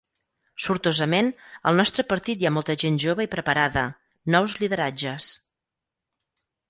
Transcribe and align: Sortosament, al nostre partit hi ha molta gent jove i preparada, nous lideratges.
Sortosament, 0.67 1.27
al 1.71 1.77
nostre 1.81 2.05
partit 2.13 2.41
hi 2.43 2.49
ha 2.49 2.53
molta 2.55 2.77
gent 2.85 2.97
jove 3.03 3.27
i 3.29 3.31
preparada, 3.35 3.87
nous 4.37 4.57
lideratges. 4.63 5.29